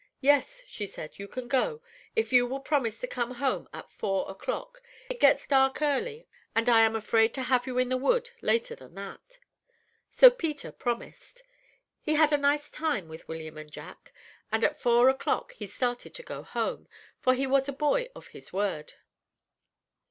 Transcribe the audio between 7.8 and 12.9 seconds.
the wood later than that.' "So Peter promised. He had a nice